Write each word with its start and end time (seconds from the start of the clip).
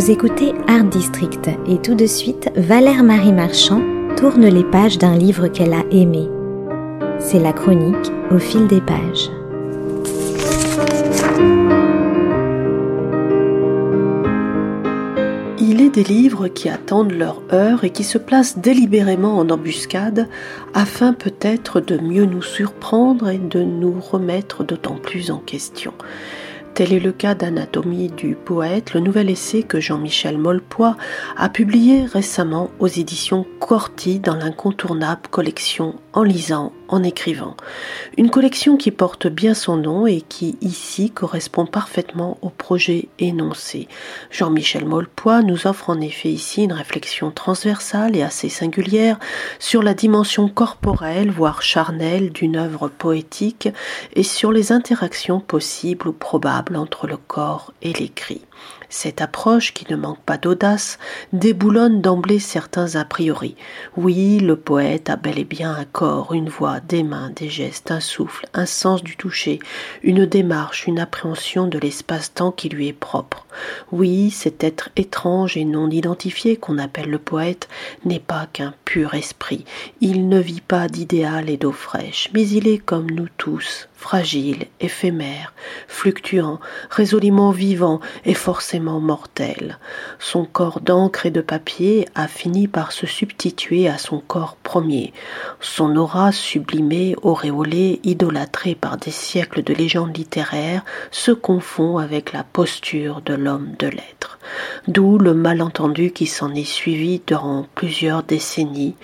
Vous 0.00 0.10
écoutez 0.10 0.54
Art 0.66 0.84
District 0.84 1.50
et 1.66 1.76
tout 1.76 1.94
de 1.94 2.06
suite, 2.06 2.50
Valère 2.56 3.02
Marie 3.02 3.34
Marchand 3.34 3.82
tourne 4.16 4.46
les 4.46 4.64
pages 4.64 4.96
d'un 4.96 5.14
livre 5.14 5.48
qu'elle 5.48 5.74
a 5.74 5.84
aimé. 5.90 6.26
C'est 7.18 7.38
la 7.38 7.52
chronique 7.52 8.10
au 8.30 8.38
fil 8.38 8.66
des 8.66 8.80
pages. 8.80 9.28
Il 15.58 15.82
est 15.82 15.90
des 15.90 16.04
livres 16.04 16.48
qui 16.48 16.70
attendent 16.70 17.12
leur 17.12 17.42
heure 17.52 17.84
et 17.84 17.90
qui 17.90 18.04
se 18.04 18.16
placent 18.16 18.56
délibérément 18.56 19.36
en 19.36 19.50
embuscade 19.50 20.30
afin 20.72 21.12
peut-être 21.12 21.82
de 21.82 21.98
mieux 21.98 22.24
nous 22.24 22.40
surprendre 22.40 23.28
et 23.28 23.36
de 23.36 23.60
nous 23.60 24.00
remettre 24.00 24.64
d'autant 24.64 24.96
plus 24.96 25.30
en 25.30 25.40
question. 25.40 25.92
Tel 26.74 26.92
est 26.92 27.00
le 27.00 27.12
cas 27.12 27.34
d'Anatomie 27.34 28.08
du 28.08 28.34
poète, 28.34 28.94
le 28.94 29.00
nouvel 29.00 29.28
essai 29.28 29.62
que 29.62 29.80
Jean-Michel 29.80 30.38
Molpois 30.38 30.96
a 31.36 31.48
publié 31.48 32.04
récemment 32.04 32.70
aux 32.78 32.86
éditions 32.86 33.46
Corti 33.58 34.18
dans 34.18 34.36
l'incontournable 34.36 35.28
collection 35.30 35.96
En 36.12 36.22
lisant, 36.22 36.72
en 36.90 37.02
écrivant. 37.02 37.56
Une 38.18 38.30
collection 38.30 38.76
qui 38.76 38.90
porte 38.90 39.26
bien 39.26 39.54
son 39.54 39.76
nom 39.76 40.06
et 40.06 40.20
qui 40.20 40.58
ici 40.60 41.10
correspond 41.10 41.64
parfaitement 41.66 42.36
au 42.42 42.50
projet 42.50 43.08
énoncé. 43.18 43.88
Jean-Michel 44.30 44.84
Molpois 44.84 45.42
nous 45.42 45.66
offre 45.66 45.90
en 45.90 46.00
effet 46.00 46.30
ici 46.30 46.64
une 46.64 46.72
réflexion 46.72 47.30
transversale 47.30 48.16
et 48.16 48.22
assez 48.22 48.48
singulière 48.48 49.18
sur 49.58 49.82
la 49.82 49.94
dimension 49.94 50.48
corporelle, 50.48 51.30
voire 51.30 51.62
charnelle 51.62 52.30
d'une 52.30 52.56
œuvre 52.56 52.88
poétique 52.88 53.68
et 54.14 54.24
sur 54.24 54.52
les 54.52 54.72
interactions 54.72 55.40
possibles 55.40 56.08
ou 56.08 56.12
probables 56.12 56.76
entre 56.76 57.06
le 57.06 57.16
corps 57.16 57.72
et 57.82 57.92
l'écrit. 57.92 58.42
Cette 58.92 59.22
approche, 59.22 59.72
qui 59.72 59.86
ne 59.88 59.96
manque 59.96 60.20
pas 60.20 60.36
d'audace, 60.36 60.98
déboulonne 61.32 62.00
d'emblée 62.00 62.40
certains 62.40 62.96
a 62.96 63.04
priori. 63.04 63.54
Oui, 63.96 64.40
le 64.40 64.56
poète 64.56 65.08
a 65.08 65.14
bel 65.14 65.38
et 65.38 65.44
bien 65.44 65.72
un 65.72 65.84
corps, 65.84 66.34
une 66.34 66.48
voix, 66.48 66.80
des 66.80 67.04
mains, 67.04 67.30
des 67.30 67.48
gestes, 67.48 67.92
un 67.92 68.00
souffle, 68.00 68.48
un 68.52 68.66
sens 68.66 69.04
du 69.04 69.16
toucher, 69.16 69.60
une 70.02 70.26
démarche, 70.26 70.88
une 70.88 70.98
appréhension 70.98 71.68
de 71.68 71.78
l'espace-temps 71.78 72.50
qui 72.50 72.68
lui 72.68 72.88
est 72.88 72.92
propre. 72.92 73.46
Oui, 73.92 74.30
cet 74.30 74.64
être 74.64 74.90
étrange 74.96 75.56
et 75.56 75.64
non 75.64 75.90
identifié 75.90 76.56
qu'on 76.56 76.78
appelle 76.78 77.10
le 77.10 77.18
poète 77.18 77.68
n'est 78.04 78.20
pas 78.20 78.46
qu'un 78.52 78.74
pur 78.84 79.14
esprit. 79.14 79.64
Il 80.00 80.28
ne 80.28 80.38
vit 80.38 80.60
pas 80.60 80.88
d'idéal 80.88 81.50
et 81.50 81.56
d'eau 81.56 81.72
fraîche, 81.72 82.28
mais 82.34 82.46
il 82.48 82.68
est 82.68 82.78
comme 82.78 83.10
nous 83.10 83.28
tous, 83.36 83.88
fragile, 83.94 84.66
éphémère, 84.80 85.52
fluctuant, 85.86 86.58
résolument 86.88 87.50
vivant 87.50 88.00
et 88.24 88.34
forcément 88.34 88.98
mortel. 88.98 89.78
Son 90.18 90.44
corps 90.44 90.80
d'encre 90.80 91.26
et 91.26 91.30
de 91.30 91.42
papier 91.42 92.08
a 92.14 92.26
fini 92.26 92.66
par 92.66 92.92
se 92.92 93.06
substituer 93.06 93.88
à 93.88 93.98
son 93.98 94.20
corps 94.20 94.56
premier. 94.56 95.12
Son 95.60 95.94
aura 95.96 96.32
sublimée, 96.32 97.14
auréolée, 97.22 98.00
idolâtrée 98.02 98.74
par 98.74 98.96
des 98.96 99.10
siècles 99.10 99.62
de 99.62 99.74
légendes 99.74 100.16
littéraires, 100.16 100.84
se 101.10 101.32
confond 101.32 101.98
avec 101.98 102.32
la 102.32 102.44
posture 102.44 103.20
de 103.20 103.34
l'homme 103.34 103.49
de 103.58 103.86
lettres. 103.86 104.38
D'où 104.88 105.18
le 105.18 105.34
malentendu 105.34 106.10
qui 106.10 106.26
s'en 106.26 106.54
est 106.54 106.64
suivi 106.64 107.20
durant 107.26 107.66
plusieurs 107.74 108.22
décennies. 108.22 108.96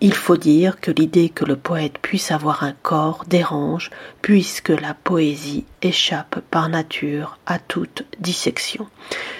Il 0.00 0.14
faut 0.14 0.36
dire 0.36 0.80
que 0.80 0.90
l'idée 0.90 1.28
que 1.28 1.44
le 1.44 1.56
poète 1.56 1.98
puisse 1.98 2.30
avoir 2.30 2.62
un 2.62 2.72
corps 2.72 3.24
dérange, 3.28 3.90
puisque 4.22 4.68
la 4.68 4.94
poésie 4.94 5.64
échappe 5.82 6.40
par 6.50 6.68
nature 6.68 7.38
à 7.46 7.58
toute 7.58 8.04
dissection. 8.20 8.86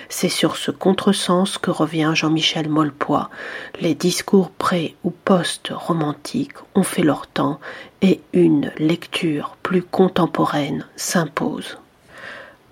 C'est 0.09 0.29
sur 0.29 0.57
ce 0.57 0.71
contresens 0.71 1.59
que 1.59 1.71
revient 1.71 2.13
Jean-Michel 2.15 2.69
Molpois. 2.69 3.31
Les 3.81 3.95
discours 3.95 4.51
pré 4.51 4.97
ou 5.05 5.11
post-romantiques 5.11 6.59
ont 6.75 6.83
fait 6.83 7.03
leur 7.03 7.27
temps 7.27 7.61
et 8.03 8.21
une 8.33 8.71
lecture 8.79 9.57
plus 9.63 9.83
contemporaine 9.83 10.87
s'impose. 10.97 11.79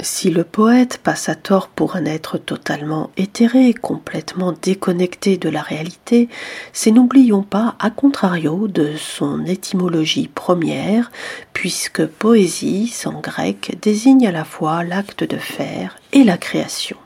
Si 0.02 0.30
le 0.30 0.42
poète 0.42 0.98
passe 0.98 1.28
à 1.28 1.36
tort 1.36 1.68
pour 1.68 1.94
un 1.94 2.06
être 2.06 2.36
totalement 2.36 3.12
éthéré, 3.16 3.72
complètement 3.72 4.52
déconnecté 4.60 5.36
de 5.36 5.48
la 5.48 5.62
réalité, 5.62 6.28
c'est 6.72 6.90
n'oublions 6.90 7.44
pas, 7.44 7.76
à 7.78 7.90
contrario, 7.90 8.66
de 8.66 8.96
son 8.96 9.46
étymologie 9.46 10.26
première, 10.26 11.12
puisque 11.52 12.04
poésie, 12.04 12.88
sans 12.88 13.20
grec, 13.20 13.78
désigne 13.80 14.26
à 14.26 14.32
la 14.32 14.44
fois 14.44 14.82
l'acte 14.82 15.22
de 15.22 15.36
faire 15.36 15.96
et 16.12 16.24
la 16.24 16.36
création. 16.36 16.96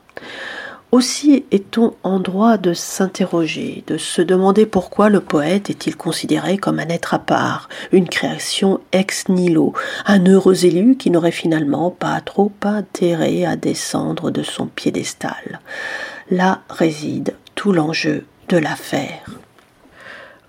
Aussi 0.97 1.45
est-on 1.51 1.93
en 2.05 2.21
droit 2.21 2.57
de 2.57 2.73
s'interroger, 2.73 3.84
de 3.87 3.99
se 3.99 4.23
demander 4.23 4.65
pourquoi 4.65 5.11
le 5.11 5.21
poète 5.21 5.69
est-il 5.69 5.95
considéré 5.95 6.57
comme 6.57 6.79
un 6.79 6.89
être 6.89 7.12
à 7.12 7.19
part, 7.19 7.69
une 7.93 8.09
création 8.09 8.81
ex 8.93 9.29
nihilo, 9.29 9.75
un 10.07 10.25
heureux 10.25 10.65
élu 10.65 10.97
qui 10.97 11.11
n'aurait 11.11 11.33
finalement 11.33 11.91
pas 11.91 12.19
trop 12.23 12.51
intérêt 12.62 13.45
à 13.45 13.57
descendre 13.57 14.31
de 14.31 14.43
son 14.43 14.69
piédestal. 14.69 15.61
Là 16.31 16.62
réside 16.71 17.34
tout 17.55 17.73
l'enjeu 17.73 18.25
de 18.49 18.57
l'affaire. 18.57 19.27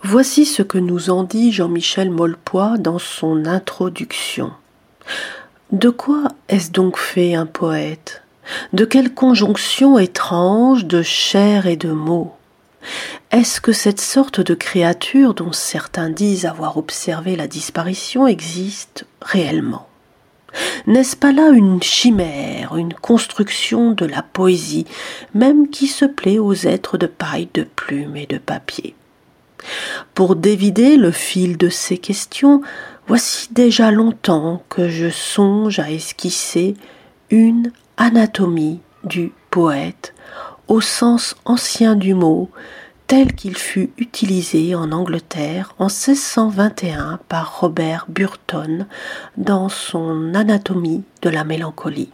Voici 0.02 0.46
ce 0.46 0.64
que 0.64 0.78
nous 0.78 1.10
en 1.10 1.26
dit 1.26 1.52
Jean-Michel 1.52 2.10
Molpois 2.10 2.78
dans 2.78 3.00
son 3.00 3.46
introduction. 3.48 4.54
De 5.74 5.90
quoi 5.90 6.30
est-ce 6.48 6.72
donc 6.72 6.96
fait 6.98 7.36
un 7.36 7.48
poète? 7.48 8.24
De 8.74 8.86
quelle 8.86 9.14
conjonction 9.14 9.98
étrange 9.98 10.86
de 10.86 11.02
chair 11.02 11.68
et 11.68 11.78
de 11.78 11.92
mots. 11.92 12.34
Est-ce 13.32 13.60
que 13.60 13.74
cette 13.74 14.00
sorte 14.00 14.40
de 14.40 14.54
créature 14.54 15.34
dont 15.34 15.52
certains 15.52 16.10
disent 16.10 16.46
avoir 16.46 16.78
observé 16.78 17.36
la 17.36 17.48
disparition 17.48 18.28
existe 18.28 19.06
réellement? 19.22 19.88
N'est-ce 20.86 21.16
pas 21.16 21.34
là 21.34 21.50
une 21.50 21.84
chimère, 21.84 22.78
une 22.78 22.94
construction 22.94 23.92
de 23.92 24.06
la 24.06 24.24
poésie, 24.24 24.86
même 25.34 25.70
qui 25.70 25.88
se 25.88 26.06
plaît 26.06 26.40
aux 26.40 26.54
êtres 26.54 26.98
de 26.98 27.08
paille, 27.08 27.50
de 27.54 27.64
plume 27.64 28.16
et 28.16 28.26
de 28.26 28.38
papier? 28.38 28.96
Pour 30.14 30.36
dévider 30.36 30.96
le 30.96 31.12
fil 31.12 31.58
de 31.58 31.70
ces 31.70 31.98
questions, 31.98 32.62
voici 33.08 33.50
déjà 33.52 33.92
longtemps 33.92 34.64
que 34.70 34.88
je 34.88 35.10
songe 35.10 35.80
à 35.80 35.92
esquisser 35.92 36.76
une 37.30 37.72
anatomie 37.98 38.80
du 39.04 39.32
poète 39.50 40.14
au 40.68 40.82
sens 40.82 41.36
ancien 41.46 41.96
du 41.96 42.14
mot 42.14 42.50
tel 43.08 43.34
qu'il 43.34 43.58
fut 43.58 43.92
utilisé 43.98 44.76
en 44.76 44.92
Angleterre 44.92 45.74
en 45.80 45.86
1621 45.86 47.20
par 47.30 47.62
Robert 47.62 48.06
Burton 48.10 48.86
dans 49.38 49.70
son 49.70 50.34
Anatomie 50.36 51.04
de 51.22 51.30
la 51.30 51.46
mélancolie, 51.46 52.12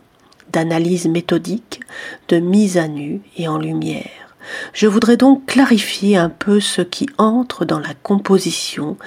d'analyse 0.51 1.07
méthodique, 1.07 1.81
de 2.29 2.39
mise 2.39 2.77
à 2.77 2.87
nu 2.87 3.21
et 3.37 3.47
en 3.47 3.57
lumière. 3.57 4.35
Je 4.73 4.87
voudrais 4.87 5.17
donc 5.17 5.47
clarifier 5.47 6.15
un 6.15 6.29
peu 6.29 6.59
ce 6.59 6.81
qui 6.81 7.07
entre 7.17 7.65
dans 7.65 7.79
la 7.79 7.93
composition 7.95 8.97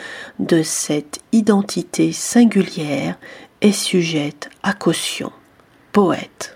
de 0.40 0.62
cette 0.62 1.20
identité 1.30 2.10
singulière 2.10 3.16
et 3.60 3.72
sujette 3.72 4.50
à 4.62 4.72
caution. 4.72 5.30
Poète 5.92 6.55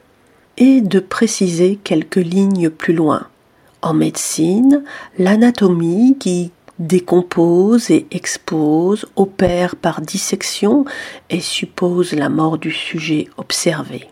et 0.60 0.80
de 0.82 1.00
préciser 1.00 1.78
quelques 1.82 2.16
lignes 2.16 2.70
plus 2.70 2.92
loin. 2.92 3.26
En 3.82 3.94
médecine, 3.94 4.84
l'anatomie 5.18 6.16
qui 6.20 6.52
décompose 6.78 7.90
et 7.90 8.06
expose, 8.10 9.06
opère 9.16 9.74
par 9.74 10.00
dissection 10.00 10.84
et 11.30 11.40
suppose 11.40 12.12
la 12.12 12.28
mort 12.28 12.58
du 12.58 12.70
sujet 12.70 13.28
observé. 13.36 14.06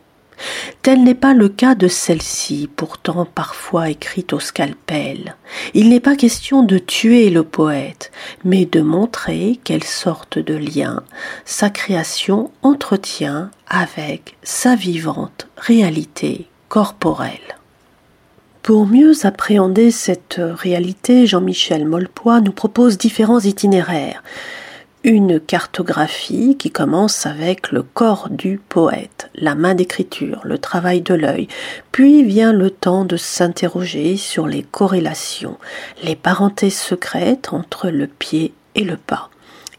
Tel 0.83 1.03
n'est 1.03 1.15
pas 1.15 1.35
le 1.35 1.49
cas 1.49 1.75
de 1.75 1.89
celle-ci, 1.89 2.69
pourtant 2.77 3.27
parfois 3.27 3.91
écrite 3.91 4.33
au 4.33 4.41
scalpel. 4.41 5.37
Il 5.75 5.89
n'est 5.89 6.01
pas 6.01 6.17
question 6.17 6.63
de 6.63 6.79
tuer 6.79 7.31
le 7.31 7.43
poète, 7.43 8.13
mais 8.45 8.65
de 8.65 8.81
montrer 8.81 9.59
quelle 9.65 9.85
sorte 9.85 10.39
de 10.39 10.55
lien 10.55 11.03
sa 11.45 11.71
création 11.71 12.53
entretient 12.63 13.51
avec 13.69 14.37
sa 14.43 14.75
vivante 14.75 15.49
réalité 15.57 16.47
corporelle. 16.69 17.57
Pour 18.63 18.87
mieux 18.87 19.25
appréhender 19.25 19.91
cette 19.91 20.41
réalité, 20.41 21.27
Jean-Michel 21.27 21.87
Molpois 21.87 22.41
nous 22.41 22.53
propose 22.53 22.99
différents 22.99 23.41
itinéraires 23.41 24.23
une 25.05 25.39
cartographie 25.39 26.57
qui 26.59 26.71
commence 26.71 27.25
avec 27.25 27.71
le 27.71 27.83
corps 27.83 28.29
du 28.31 28.59
poète, 28.59 29.31
la 29.35 29.55
main 29.55 29.75
d'écriture, 29.75 30.41
le 30.45 30.59
travail 30.59 31.03
de 31.03 31.15
l'œil, 31.15 31.49
puis 31.93 32.25
vient 32.25 32.53
le 32.53 32.71
temps 32.71 33.05
de 33.05 33.17
s'interroger 33.17 34.17
sur 34.17 34.47
les 34.47 34.63
corrélations, 34.63 35.57
les 36.03 36.17
parentés 36.17 36.71
secrètes 36.71 37.53
entre 37.53 37.91
le 37.91 38.07
pied 38.07 38.53
et 38.75 38.85
le 38.85 38.97
pas. 38.97 39.31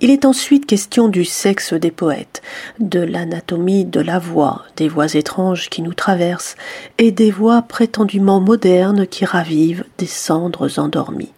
Il 0.01 0.11
est 0.11 0.23
ensuite 0.23 0.65
question 0.65 1.09
du 1.09 1.25
sexe 1.25 1.73
des 1.73 1.91
poètes, 1.91 2.41
de 2.79 3.01
l'anatomie 3.01 3.83
de 3.83 3.99
la 3.99 4.17
voix, 4.17 4.63
des 4.77 4.87
voix 4.87 5.13
étranges 5.13 5.69
qui 5.69 5.81
nous 5.81 5.93
traversent, 5.93 6.55
et 6.97 7.11
des 7.11 7.31
voix 7.31 7.63
prétendument 7.63 8.39
modernes 8.39 9.05
qui 9.05 9.25
ravivent 9.25 9.83
des 9.97 10.05
cendres 10.05 10.79
endormies. 10.79 11.33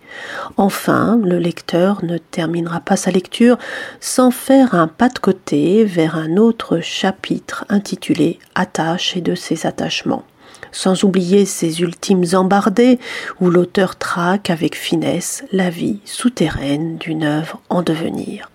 Enfin, 0.57 1.19
le 1.23 1.39
lecteur 1.39 2.05
ne 2.05 2.19
terminera 2.19 2.81
pas 2.81 2.97
sa 2.97 3.09
lecture 3.09 3.57
sans 3.99 4.29
faire 4.29 4.75
un 4.75 4.87
pas 4.87 5.09
de 5.09 5.17
côté 5.17 5.83
vers 5.83 6.15
un 6.15 6.37
autre 6.37 6.81
chapitre 6.81 7.65
intitulé 7.67 8.37
Attache 8.53 9.17
et 9.17 9.21
de 9.21 9.33
ses 9.33 9.65
attachements 9.65 10.23
sans 10.71 11.03
oublier 11.03 11.45
ces 11.45 11.81
ultimes 11.81 12.25
embardées 12.33 12.99
où 13.39 13.49
l'auteur 13.49 13.95
traque 13.95 14.49
avec 14.49 14.75
finesse 14.75 15.43
la 15.51 15.69
vie 15.69 15.99
souterraine 16.05 16.97
d'une 16.97 17.23
œuvre 17.23 17.61
en 17.69 17.81
devenir. 17.81 18.49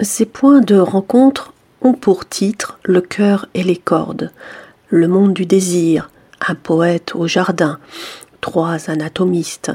Ces 0.00 0.26
points 0.26 0.60
de 0.60 0.76
rencontre 0.76 1.52
ont 1.82 1.94
pour 1.94 2.28
titre 2.28 2.78
Le 2.84 3.00
cœur 3.00 3.46
et 3.54 3.62
les 3.62 3.76
cordes, 3.76 4.32
Le 4.88 5.08
monde 5.08 5.34
du 5.34 5.46
désir, 5.46 6.10
Un 6.46 6.54
poète 6.54 7.14
au 7.14 7.26
jardin, 7.26 7.78
Trois 8.40 8.90
anatomistes, 8.90 9.72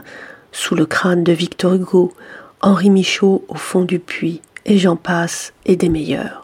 Sous 0.51 0.75
le 0.75 0.85
crâne 0.85 1.23
de 1.23 1.33
Victor 1.33 1.73
Hugo, 1.73 2.13
Henri 2.61 2.89
Michaud 2.89 3.43
au 3.47 3.55
fond 3.55 3.83
du 3.83 3.99
puits, 3.99 4.41
et 4.65 4.77
j'en 4.77 4.95
passe, 4.95 5.51
et 5.65 5.75
des 5.75 5.89
meilleurs. 5.89 6.42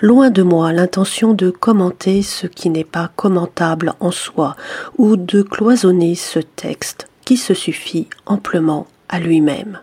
Loin 0.00 0.30
de 0.30 0.42
moi 0.42 0.72
l'intention 0.72 1.34
de 1.34 1.50
commenter 1.50 2.22
ce 2.22 2.46
qui 2.46 2.70
n'est 2.70 2.84
pas 2.84 3.10
commentable 3.16 3.94
en 4.00 4.10
soi, 4.10 4.56
ou 4.96 5.16
de 5.16 5.42
cloisonner 5.42 6.14
ce 6.14 6.38
texte 6.38 7.08
qui 7.24 7.36
se 7.36 7.54
suffit 7.54 8.08
amplement 8.26 8.86
à 9.08 9.18
lui-même. 9.18 9.80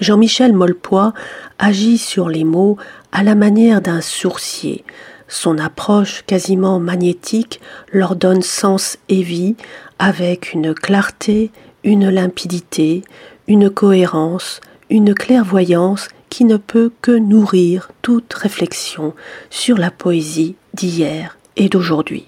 Jean-Michel 0.00 0.52
Molpois 0.52 1.12
agit 1.58 1.98
sur 1.98 2.28
les 2.28 2.44
mots 2.44 2.76
à 3.12 3.22
la 3.22 3.34
manière 3.34 3.80
d'un 3.80 4.00
sourcier. 4.00 4.84
Son 5.26 5.58
approche 5.58 6.22
quasiment 6.26 6.78
magnétique 6.78 7.60
leur 7.92 8.16
donne 8.16 8.42
sens 8.42 8.96
et 9.08 9.22
vie 9.22 9.56
avec 9.98 10.52
une 10.52 10.72
clarté, 10.74 11.50
une 11.84 12.08
limpidité, 12.08 13.02
une 13.46 13.70
cohérence, 13.70 14.60
une 14.88 15.14
clairvoyance 15.14 16.08
qui 16.30 16.44
ne 16.44 16.56
peut 16.56 16.92
que 17.02 17.12
nourrir 17.12 17.90
toute 18.02 18.32
réflexion 18.34 19.14
sur 19.50 19.78
la 19.78 19.90
poésie 19.90 20.56
d'hier 20.74 21.38
et 21.56 21.68
d'aujourd'hui. 21.68 22.26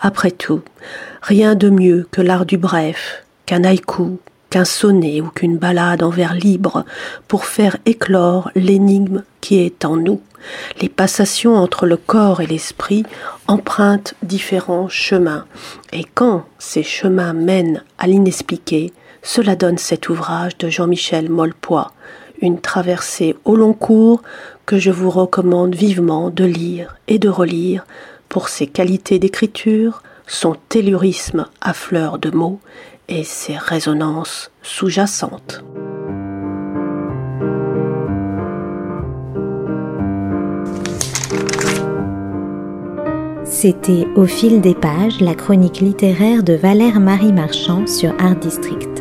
Après 0.00 0.30
tout, 0.30 0.62
rien 1.22 1.54
de 1.54 1.70
mieux 1.70 2.06
que 2.10 2.20
l'art 2.20 2.46
du 2.46 2.58
bref, 2.58 3.24
qu'un 3.46 3.64
haïku, 3.64 4.18
qu'un 4.50 4.64
sonnet 4.64 5.20
ou 5.20 5.28
qu'une 5.28 5.58
ballade 5.58 6.02
en 6.02 6.10
vers 6.10 6.34
libre 6.34 6.84
pour 7.28 7.44
faire 7.44 7.76
éclore 7.86 8.50
l'énigme 8.54 9.22
qui 9.40 9.58
est 9.58 9.84
en 9.84 9.96
nous. 9.96 10.20
Les 10.80 10.88
passations 10.88 11.56
entre 11.56 11.86
le 11.86 11.96
corps 11.96 12.40
et 12.40 12.46
l'esprit 12.46 13.04
empruntent 13.48 14.14
différents 14.22 14.88
chemins, 14.88 15.44
et 15.92 16.04
quand 16.14 16.44
ces 16.58 16.82
chemins 16.82 17.32
mènent 17.32 17.82
à 17.98 18.06
l'inexpliqué, 18.06 18.92
cela 19.22 19.56
donne 19.56 19.78
cet 19.78 20.08
ouvrage 20.08 20.56
de 20.58 20.68
Jean-Michel 20.68 21.28
Molpois, 21.30 21.92
une 22.40 22.60
traversée 22.60 23.36
au 23.44 23.56
long 23.56 23.72
cours 23.72 24.22
que 24.66 24.78
je 24.78 24.90
vous 24.90 25.10
recommande 25.10 25.74
vivement 25.74 26.30
de 26.30 26.44
lire 26.44 26.96
et 27.08 27.18
de 27.18 27.28
relire 27.28 27.86
pour 28.28 28.48
ses 28.48 28.66
qualités 28.66 29.18
d'écriture, 29.18 30.02
son 30.26 30.56
tellurisme 30.68 31.46
à 31.60 31.72
fleur 31.72 32.18
de 32.18 32.30
mots 32.30 32.60
et 33.08 33.24
ses 33.24 33.56
résonances 33.56 34.50
sous-jacentes. 34.62 35.62
C'était 43.44 44.06
Au 44.16 44.26
fil 44.26 44.60
des 44.60 44.74
pages, 44.74 45.20
la 45.20 45.34
chronique 45.34 45.80
littéraire 45.80 46.42
de 46.42 46.52
Valère 46.52 47.00
Marie 47.00 47.32
Marchand 47.32 47.86
sur 47.86 48.14
Art 48.20 48.36
District. 48.36 48.95